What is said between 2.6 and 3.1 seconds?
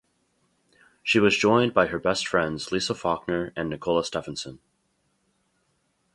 Lisa